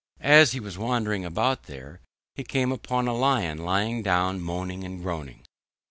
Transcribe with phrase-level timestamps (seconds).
[0.33, 2.01] As he was wandering about there
[2.33, 5.43] he came upon a Lion lying down moaning and groaning.